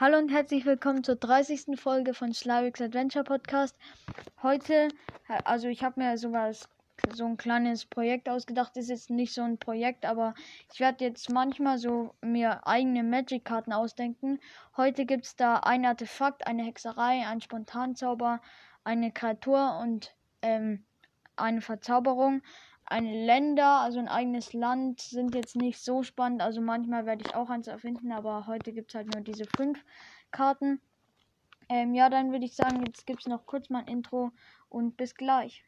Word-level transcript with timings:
Hallo 0.00 0.16
und 0.16 0.30
herzlich 0.30 0.64
willkommen 0.64 1.02
zur 1.02 1.16
30. 1.16 1.76
Folge 1.76 2.14
von 2.14 2.32
Slavix 2.32 2.80
Adventure 2.80 3.24
Podcast. 3.24 3.76
Heute, 4.44 4.86
also 5.42 5.66
ich 5.66 5.82
habe 5.82 5.98
mir 6.00 6.16
sowas, 6.16 6.68
so 7.12 7.24
ein 7.24 7.36
kleines 7.36 7.84
Projekt 7.84 8.28
ausgedacht. 8.28 8.76
Ist 8.76 8.90
jetzt 8.90 9.10
nicht 9.10 9.34
so 9.34 9.42
ein 9.42 9.58
Projekt, 9.58 10.06
aber 10.06 10.34
ich 10.72 10.78
werde 10.78 11.04
jetzt 11.04 11.32
manchmal 11.32 11.78
so 11.78 12.14
mir 12.20 12.64
eigene 12.64 13.02
Magic-Karten 13.02 13.72
ausdenken. 13.72 14.38
Heute 14.76 15.04
gibt 15.04 15.24
es 15.24 15.34
da 15.34 15.56
ein 15.56 15.84
Artefakt, 15.84 16.46
eine 16.46 16.62
Hexerei, 16.62 17.26
ein 17.26 17.40
Spontanzauber, 17.40 18.40
eine 18.84 19.10
Kreatur 19.10 19.80
und 19.82 20.14
ähm, 20.42 20.84
eine 21.34 21.60
Verzauberung 21.60 22.42
eine 22.90 23.24
Länder, 23.26 23.80
also 23.80 23.98
ein 23.98 24.08
eigenes 24.08 24.52
Land, 24.52 25.00
sind 25.00 25.34
jetzt 25.34 25.56
nicht 25.56 25.80
so 25.80 26.02
spannend. 26.02 26.42
Also 26.42 26.60
manchmal 26.60 27.06
werde 27.06 27.24
ich 27.26 27.34
auch 27.34 27.50
eins 27.50 27.66
erfinden, 27.66 28.12
aber 28.12 28.46
heute 28.46 28.72
gibt 28.72 28.90
es 28.90 28.94
halt 28.94 29.12
nur 29.14 29.22
diese 29.22 29.44
fünf 29.46 29.84
Karten. 30.30 30.80
Ähm, 31.68 31.94
ja, 31.94 32.08
dann 32.08 32.32
würde 32.32 32.46
ich 32.46 32.54
sagen, 32.56 32.84
jetzt 32.86 33.06
gibt 33.06 33.20
es 33.20 33.26
noch 33.26 33.44
kurz 33.46 33.68
mal 33.68 33.80
ein 33.80 33.88
Intro 33.88 34.30
und 34.68 34.96
bis 34.96 35.14
gleich. 35.14 35.64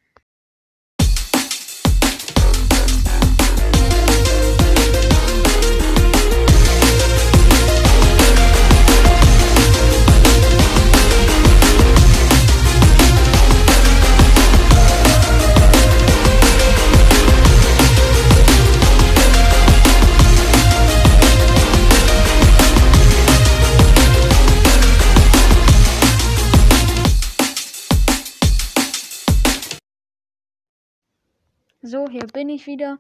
So, 31.82 32.10
hier 32.10 32.26
bin 32.26 32.50
ich 32.50 32.66
wieder. 32.66 32.98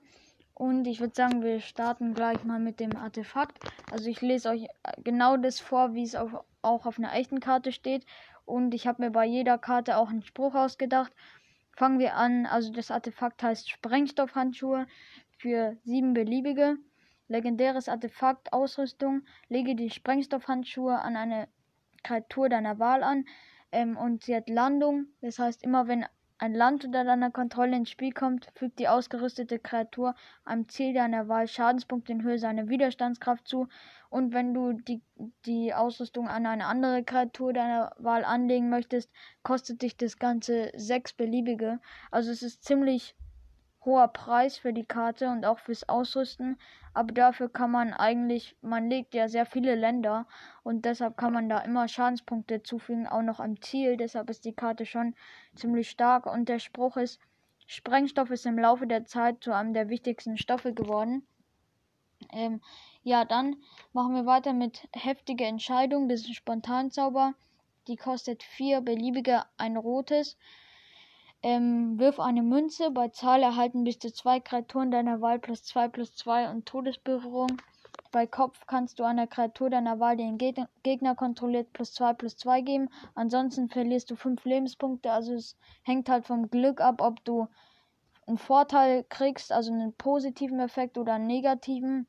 Und 0.54 0.86
ich 0.86 1.00
würde 1.00 1.14
sagen, 1.14 1.42
wir 1.42 1.60
starten 1.60 2.14
gleich 2.14 2.44
mal 2.44 2.58
mit 2.58 2.80
dem 2.80 2.96
Artefakt. 2.96 3.58
Also 3.90 4.08
ich 4.08 4.22
lese 4.22 4.48
euch 4.48 4.64
äh, 4.64 5.02
genau 5.04 5.36
das 5.36 5.60
vor, 5.60 5.92
wie 5.92 6.02
es 6.02 6.14
auf, 6.14 6.32
auch 6.62 6.86
auf 6.86 6.98
einer 6.98 7.14
echten 7.14 7.40
Karte 7.40 7.72
steht. 7.72 8.06
Und 8.46 8.72
ich 8.72 8.86
habe 8.86 9.02
mir 9.02 9.10
bei 9.10 9.26
jeder 9.26 9.58
Karte 9.58 9.98
auch 9.98 10.08
einen 10.08 10.22
Spruch 10.22 10.54
ausgedacht. 10.54 11.12
Fangen 11.76 11.98
wir 11.98 12.16
an. 12.16 12.46
Also 12.46 12.72
das 12.72 12.90
Artefakt 12.90 13.42
heißt 13.42 13.68
Sprengstoffhandschuhe 13.68 14.86
für 15.36 15.76
sieben 15.84 16.14
beliebige. 16.14 16.76
Legendäres 17.28 17.86
Artefakt, 17.86 18.54
Ausrüstung. 18.54 19.26
Lege 19.50 19.74
die 19.74 19.90
Sprengstoffhandschuhe 19.90 20.98
an 20.98 21.16
eine 21.16 21.48
Kreatur 22.02 22.48
deiner 22.48 22.78
Wahl 22.78 23.02
an. 23.02 23.26
Ähm, 23.72 23.98
und 23.98 24.24
sie 24.24 24.34
hat 24.34 24.48
Landung. 24.48 25.08
Das 25.20 25.38
heißt, 25.38 25.62
immer 25.64 25.86
wenn 25.86 26.06
ein 26.40 26.54
Land 26.54 26.86
unter 26.86 27.04
deiner 27.04 27.30
Kontrolle 27.30 27.76
ins 27.76 27.90
Spiel 27.90 28.12
kommt, 28.12 28.48
fügt 28.54 28.78
die 28.78 28.88
ausgerüstete 28.88 29.58
Kreatur 29.58 30.14
einem 30.46 30.68
Ziel 30.70 30.94
deiner 30.94 31.28
Wahl 31.28 31.46
Schadenspunkte 31.46 32.12
in 32.12 32.22
Höhe 32.22 32.38
seiner 32.38 32.70
Widerstandskraft 32.70 33.46
zu. 33.46 33.68
Und 34.08 34.32
wenn 34.32 34.54
du 34.54 34.72
die, 34.72 35.02
die 35.44 35.74
Ausrüstung 35.74 36.28
an 36.28 36.46
eine 36.46 36.64
andere 36.64 37.04
Kreatur 37.04 37.52
deiner 37.52 37.92
Wahl 37.98 38.24
anlegen 38.24 38.70
möchtest, 38.70 39.10
kostet 39.42 39.82
dich 39.82 39.98
das 39.98 40.18
Ganze 40.18 40.72
sechs 40.74 41.12
beliebige. 41.12 41.78
Also 42.10 42.30
es 42.30 42.42
ist 42.42 42.64
ziemlich 42.64 43.14
hoher 43.84 44.08
Preis 44.08 44.58
für 44.58 44.72
die 44.72 44.84
Karte 44.84 45.28
und 45.28 45.44
auch 45.44 45.58
fürs 45.58 45.88
Ausrüsten, 45.88 46.58
aber 46.92 47.12
dafür 47.12 47.48
kann 47.48 47.70
man 47.70 47.92
eigentlich, 47.92 48.56
man 48.60 48.90
legt 48.90 49.14
ja 49.14 49.28
sehr 49.28 49.46
viele 49.46 49.74
Länder 49.74 50.26
und 50.62 50.84
deshalb 50.84 51.16
kann 51.16 51.32
man 51.32 51.48
da 51.48 51.60
immer 51.60 51.88
Schadenspunkte 51.88 52.62
zufügen, 52.62 53.06
auch 53.06 53.22
noch 53.22 53.40
am 53.40 53.60
Ziel, 53.62 53.96
deshalb 53.96 54.28
ist 54.28 54.44
die 54.44 54.52
Karte 54.52 54.84
schon 54.86 55.14
ziemlich 55.54 55.88
stark 55.88 56.26
und 56.26 56.48
der 56.48 56.58
Spruch 56.58 56.96
ist, 56.96 57.20
Sprengstoff 57.66 58.30
ist 58.30 58.46
im 58.46 58.58
Laufe 58.58 58.86
der 58.86 59.04
Zeit 59.04 59.44
zu 59.44 59.52
einem 59.52 59.72
der 59.72 59.88
wichtigsten 59.88 60.36
Stoffe 60.36 60.74
geworden. 60.74 61.26
Ähm, 62.32 62.60
ja, 63.02 63.24
dann 63.24 63.56
machen 63.92 64.14
wir 64.14 64.26
weiter 64.26 64.52
mit 64.52 64.88
heftige 64.92 65.44
Entscheidung. 65.44 66.08
Das 66.08 66.22
ist 66.22 66.28
ein 66.28 66.34
Spontanzauber. 66.34 67.34
Die 67.86 67.96
kostet 67.96 68.42
vier 68.42 68.80
beliebige, 68.80 69.44
ein 69.56 69.76
rotes. 69.76 70.36
Ähm, 71.42 71.98
wirf 71.98 72.20
eine 72.20 72.42
Münze. 72.42 72.90
Bei 72.90 73.08
Zahl 73.08 73.42
erhalten 73.42 73.84
bis 73.84 73.98
zu 73.98 74.12
zwei 74.12 74.40
Kreaturen 74.40 74.90
deiner 74.90 75.20
Wahl 75.20 75.38
plus 75.38 75.62
zwei 75.62 75.88
plus 75.88 76.14
zwei 76.14 76.50
und 76.50 76.66
Todesberührung. 76.66 77.60
Bei 78.12 78.26
Kopf 78.26 78.66
kannst 78.66 78.98
du 78.98 79.04
einer 79.04 79.26
Kreatur 79.26 79.70
deiner 79.70 80.00
Wahl, 80.00 80.16
die 80.16 80.24
den 80.24 80.36
Geg 80.36 80.56
Gegner 80.82 81.14
kontrolliert, 81.14 81.72
plus 81.72 81.94
zwei 81.94 82.12
plus 82.12 82.36
zwei 82.36 82.60
geben. 82.60 82.88
Ansonsten 83.14 83.68
verlierst 83.68 84.10
du 84.10 84.16
fünf 84.16 84.44
Lebenspunkte. 84.44 85.12
Also 85.12 85.34
es 85.34 85.56
hängt 85.82 86.08
halt 86.08 86.26
vom 86.26 86.50
Glück 86.50 86.80
ab, 86.80 87.00
ob 87.00 87.24
du 87.24 87.46
einen 88.26 88.38
Vorteil 88.38 89.04
kriegst, 89.08 89.52
also 89.52 89.72
einen 89.72 89.92
positiven 89.92 90.60
Effekt 90.60 90.98
oder 90.98 91.14
einen 91.14 91.26
negativen. 91.26 92.06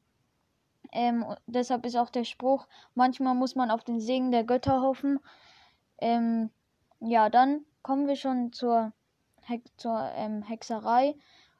Ähm, 0.91 1.25
deshalb 1.47 1.85
ist 1.85 1.95
auch 1.95 2.09
der 2.09 2.25
Spruch, 2.25 2.67
manchmal 2.95 3.33
muss 3.35 3.55
man 3.55 3.71
auf 3.71 3.83
den 3.83 3.99
Segen 3.99 4.31
der 4.31 4.43
Götter 4.43 4.81
hoffen. 4.81 5.19
Ähm, 5.99 6.49
ja, 6.99 7.29
dann 7.29 7.65
kommen 7.81 8.07
wir 8.07 8.15
schon 8.15 8.51
zur 8.51 8.91
Zur 9.77 10.11
ähm, 10.15 10.43
Hexerei. 10.43 11.15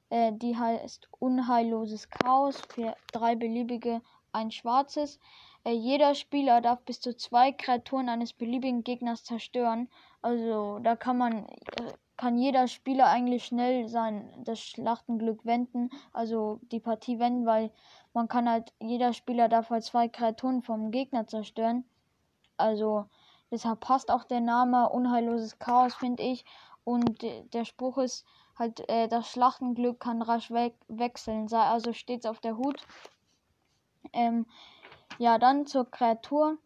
Äh, 0.09 0.33
die 0.33 0.57
heißt 0.57 1.07
Unheilloses 1.19 2.09
Chaos 2.09 2.61
für 2.73 2.95
drei 3.11 3.35
beliebige, 3.35 4.01
ein 4.33 4.51
schwarzes. 4.51 5.19
Äh, 5.63 5.71
jeder 5.73 6.15
Spieler 6.15 6.61
darf 6.61 6.81
bis 6.81 6.99
zu 6.99 7.15
zwei 7.15 7.51
Kreaturen 7.51 8.09
eines 8.09 8.33
beliebigen 8.33 8.83
Gegners 8.83 9.23
zerstören. 9.23 9.89
Also 10.21 10.79
da 10.79 10.95
kann 10.95 11.17
man 11.17 11.45
äh, 11.45 11.93
kann 12.21 12.37
jeder 12.37 12.67
Spieler 12.67 13.07
eigentlich 13.07 13.45
schnell 13.45 13.87
sein 13.87 14.29
das 14.43 14.59
Schlachtenglück 14.59 15.43
wenden, 15.43 15.89
also 16.13 16.59
die 16.71 16.79
Partie 16.79 17.17
wenden, 17.17 17.47
weil 17.47 17.71
man 18.13 18.27
kann 18.27 18.47
halt 18.47 18.73
jeder 18.79 19.13
Spieler 19.13 19.49
darf 19.49 19.71
halt 19.71 19.83
zwei 19.83 20.07
Kreaturen 20.07 20.61
vom 20.61 20.91
Gegner 20.91 21.25
zerstören. 21.25 21.83
Also 22.57 23.05
deshalb 23.49 23.79
passt 23.79 24.11
auch 24.11 24.23
der 24.23 24.39
Name 24.39 24.89
Unheilloses 24.89 25.57
Chaos, 25.57 25.95
finde 25.95 26.21
ich. 26.21 26.45
Und 26.83 27.21
der 27.21 27.65
Spruch 27.65 27.97
ist 27.97 28.25
halt, 28.57 28.87
äh, 28.89 29.07
das 29.07 29.29
Schlachtenglück 29.29 29.99
kann 29.99 30.21
rasch 30.21 30.51
we 30.51 30.73
wechseln, 30.87 31.47
sei 31.47 31.61
also 31.61 31.93
stets 31.93 32.25
auf 32.25 32.39
der 32.39 32.57
Hut. 32.57 32.85
Ähm, 34.13 34.45
ja, 35.17 35.37
dann 35.37 35.67
zur 35.67 35.89
Kreatur. 35.89 36.57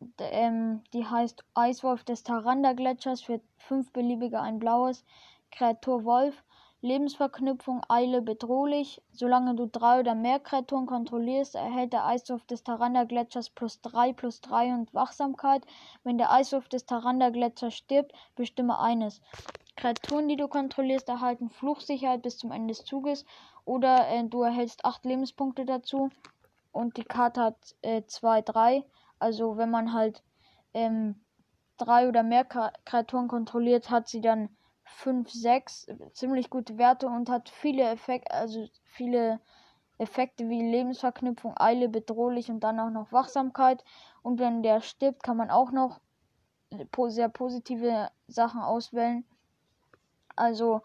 D 0.00 0.24
ähm, 0.24 0.82
die 0.92 1.04
heißt 1.04 1.44
Eiswolf 1.54 2.04
des 2.04 2.22
Taranda-Gletschers 2.22 3.20
für 3.22 3.40
fünf 3.56 3.92
beliebige 3.92 4.40
ein 4.40 4.58
blaues. 4.58 5.04
Kreatur 5.50 6.04
Wolf 6.04 6.44
Lebensverknüpfung 6.80 7.82
Eile 7.88 8.22
bedrohlich. 8.22 9.02
Solange 9.10 9.56
du 9.56 9.66
drei 9.66 9.98
oder 9.98 10.14
mehr 10.14 10.38
Kreaturen 10.38 10.86
kontrollierst, 10.86 11.56
erhält 11.56 11.92
der 11.92 12.06
Eiswurf 12.06 12.44
des 12.46 12.62
Taranda-Gletschers 12.62 13.50
plus 13.50 13.80
3 13.80 14.12
plus 14.12 14.40
3 14.40 14.74
und 14.74 14.94
Wachsamkeit. 14.94 15.66
Wenn 16.04 16.18
der 16.18 16.30
Eiswurf 16.30 16.68
des 16.68 16.86
Taranda-Gletschers 16.86 17.74
stirbt, 17.74 18.12
bestimme 18.36 18.78
eines. 18.78 19.20
Kreaturen, 19.74 20.28
die 20.28 20.36
du 20.36 20.46
kontrollierst, 20.46 21.08
erhalten 21.08 21.50
Fluchsicherheit 21.50 22.22
bis 22.22 22.38
zum 22.38 22.52
Ende 22.52 22.74
des 22.74 22.84
Zuges 22.84 23.24
oder 23.64 24.08
äh, 24.08 24.24
du 24.24 24.42
erhältst 24.42 24.84
8 24.84 25.04
Lebenspunkte 25.04 25.64
dazu. 25.64 26.10
Und 26.70 26.96
die 26.96 27.04
Karte 27.04 27.40
hat 27.40 27.76
2, 28.06 28.38
äh, 28.38 28.42
3. 28.42 28.84
Also 29.18 29.56
wenn 29.56 29.70
man 29.70 29.92
halt 29.92 30.22
ähm, 30.74 31.24
drei 31.76 32.08
oder 32.08 32.22
mehr 32.22 32.44
Kreaturen 32.44 33.26
kontrolliert, 33.26 33.90
hat 33.90 34.08
sie 34.08 34.20
dann 34.20 34.48
5, 34.96 35.30
6 35.30 35.88
ziemlich 36.12 36.50
gute 36.50 36.78
Werte 36.78 37.06
und 37.06 37.30
hat 37.30 37.48
viele 37.48 37.84
Effekte, 37.84 38.32
also 38.32 38.66
viele 38.84 39.40
Effekte 39.98 40.48
wie 40.48 40.62
Lebensverknüpfung, 40.62 41.54
Eile, 41.56 41.88
bedrohlich 41.88 42.50
und 42.50 42.60
dann 42.60 42.80
auch 42.80 42.90
noch 42.90 43.12
Wachsamkeit. 43.12 43.84
Und 44.22 44.38
wenn 44.38 44.62
der 44.62 44.80
stirbt, 44.80 45.22
kann 45.22 45.36
man 45.36 45.50
auch 45.50 45.72
noch 45.72 46.00
sehr 47.08 47.28
positive 47.28 48.10
Sachen 48.26 48.60
auswählen. 48.60 49.24
Also 50.36 50.82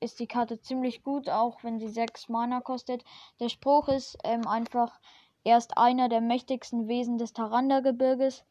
ist 0.00 0.18
die 0.18 0.26
Karte 0.26 0.60
ziemlich 0.60 1.04
gut, 1.04 1.28
auch 1.28 1.62
wenn 1.62 1.78
sie 1.78 1.88
6 1.88 2.28
Mana 2.28 2.60
kostet. 2.60 3.04
Der 3.38 3.48
Spruch 3.48 3.88
ist 3.88 4.18
ähm, 4.24 4.46
einfach, 4.48 4.98
er 5.44 5.58
ist 5.58 5.78
einer 5.78 6.08
der 6.08 6.20
mächtigsten 6.20 6.88
Wesen 6.88 7.18
des 7.18 7.32
Taranda-Gebirges. 7.32 8.44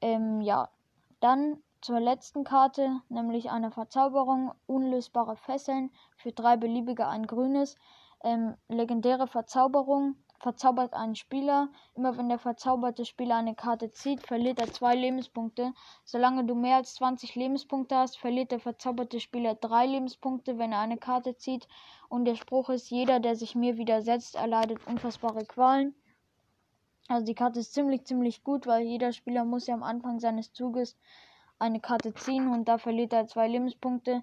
Ähm, 0.00 0.40
ja, 0.40 0.68
dann 1.20 1.62
zur 1.84 2.00
letzten 2.00 2.44
Karte, 2.44 3.02
nämlich 3.10 3.50
eine 3.50 3.70
Verzauberung, 3.70 4.52
unlösbare 4.66 5.36
Fesseln 5.36 5.90
für 6.16 6.32
drei 6.32 6.56
beliebige 6.56 7.06
ein 7.06 7.26
grünes. 7.26 7.76
Ähm, 8.22 8.54
legendäre 8.68 9.26
Verzauberung 9.26 10.16
verzaubert 10.38 10.94
einen 10.94 11.14
Spieler. 11.14 11.68
Immer 11.94 12.16
wenn 12.16 12.30
der 12.30 12.38
verzauberte 12.38 13.04
Spieler 13.04 13.36
eine 13.36 13.54
Karte 13.54 13.90
zieht, 13.90 14.26
verliert 14.26 14.60
er 14.60 14.72
zwei 14.72 14.94
Lebenspunkte. 14.94 15.74
Solange 16.04 16.46
du 16.46 16.54
mehr 16.54 16.76
als 16.76 16.94
20 16.94 17.34
Lebenspunkte 17.34 17.96
hast, 17.96 18.16
verliert 18.16 18.50
der 18.50 18.60
verzauberte 18.60 19.20
Spieler 19.20 19.54
drei 19.54 19.84
Lebenspunkte, 19.84 20.56
wenn 20.56 20.72
er 20.72 20.80
eine 20.80 20.96
Karte 20.96 21.36
zieht. 21.36 21.68
Und 22.08 22.24
der 22.24 22.36
Spruch 22.36 22.70
ist, 22.70 22.88
jeder, 22.88 23.20
der 23.20 23.36
sich 23.36 23.54
mir 23.54 23.76
widersetzt, 23.76 24.36
erleidet 24.36 24.86
unfassbare 24.86 25.44
Qualen. 25.44 25.94
Also 27.08 27.26
die 27.26 27.34
Karte 27.34 27.60
ist 27.60 27.74
ziemlich, 27.74 28.06
ziemlich 28.06 28.42
gut, 28.42 28.66
weil 28.66 28.86
jeder 28.86 29.12
Spieler 29.12 29.44
muss 29.44 29.66
ja 29.66 29.74
am 29.74 29.82
Anfang 29.82 30.18
seines 30.18 30.54
Zuges 30.54 30.96
eine 31.64 31.80
Karte 31.80 32.14
ziehen 32.14 32.48
und 32.48 32.66
da 32.68 32.78
verliert 32.78 33.12
er 33.12 33.26
zwei 33.26 33.48
Lebenspunkte. 33.48 34.22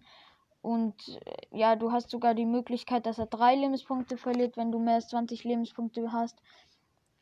Und 0.62 0.96
äh, 1.26 1.58
ja, 1.58 1.76
du 1.76 1.92
hast 1.92 2.10
sogar 2.10 2.34
die 2.36 2.46
Möglichkeit, 2.46 3.06
dass 3.06 3.20
er 3.20 3.26
drei 3.26 3.56
Lebenspunkte 3.56 4.18
verliert, 4.18 4.58
wenn 4.58 4.72
du 4.72 4.80
mehr 4.80 4.96
als 4.96 5.10
20 5.10 5.44
Lebenspunkte 5.44 6.12
hast. 6.12 6.40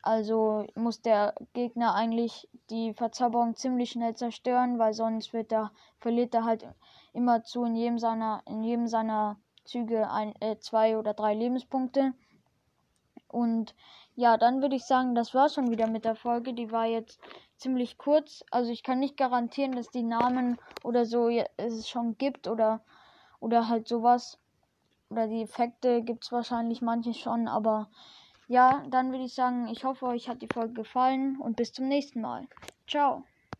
Also 0.02 0.66
muss 0.74 1.02
der 1.02 1.34
Gegner 1.52 1.94
eigentlich 1.94 2.48
die 2.70 2.94
Verzauberung 2.94 3.54
ziemlich 3.56 3.90
schnell 3.90 4.14
zerstören, 4.14 4.78
weil 4.78 4.94
sonst 4.94 5.32
wird 5.32 5.52
er, 5.52 5.72
verliert 5.98 6.34
er 6.34 6.44
halt 6.44 6.66
immer 7.12 7.42
zu 7.42 7.64
in 7.64 7.76
jedem 7.76 7.98
seiner, 7.98 8.42
in 8.46 8.62
jedem 8.62 8.86
seiner 8.86 9.38
Züge 9.64 10.10
ein, 10.10 10.34
äh, 10.40 10.58
zwei 10.58 10.98
oder 10.98 11.12
drei 11.14 11.34
Lebenspunkte. 11.34 12.14
Und 13.30 13.74
ja, 14.14 14.36
dann 14.36 14.62
würde 14.62 14.76
ich 14.76 14.84
sagen, 14.84 15.14
das 15.14 15.34
war 15.34 15.48
schon 15.48 15.70
wieder 15.70 15.86
mit 15.86 16.04
der 16.04 16.14
Folge. 16.16 16.54
Die 16.54 16.70
war 16.72 16.86
jetzt 16.86 17.20
ziemlich 17.56 17.98
kurz. 17.98 18.44
Also 18.50 18.70
ich 18.72 18.82
kann 18.82 18.98
nicht 19.00 19.16
garantieren, 19.16 19.76
dass 19.76 19.90
die 19.90 20.02
Namen 20.02 20.60
oder 20.82 21.04
so 21.06 21.28
es 21.56 21.88
schon 21.88 22.18
gibt 22.18 22.48
oder, 22.48 22.84
oder 23.40 23.68
halt 23.68 23.88
sowas. 23.88 24.38
Oder 25.10 25.28
die 25.28 25.42
Effekte 25.42 26.02
gibt 26.02 26.24
es 26.24 26.32
wahrscheinlich 26.32 26.82
manche 26.82 27.14
schon, 27.14 27.48
aber 27.48 27.90
ja, 28.48 28.84
dann 28.90 29.12
würde 29.12 29.24
ich 29.24 29.34
sagen, 29.34 29.68
ich 29.68 29.84
hoffe, 29.84 30.06
euch 30.06 30.28
hat 30.28 30.42
die 30.42 30.48
Folge 30.48 30.74
gefallen 30.74 31.38
und 31.40 31.56
bis 31.56 31.72
zum 31.72 31.88
nächsten 31.88 32.20
Mal. 32.20 32.48
Ciao. 32.88 33.29